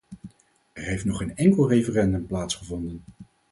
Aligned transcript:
Er 0.73 0.83
heeft 0.83 1.05
nog 1.05 1.17
geen 1.17 1.35
enkel 1.35 1.67
referendum 1.69 2.25
plaatsgevonden. 2.27 3.03